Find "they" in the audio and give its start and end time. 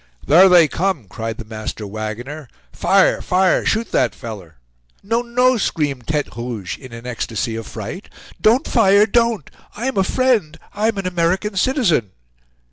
0.49-0.67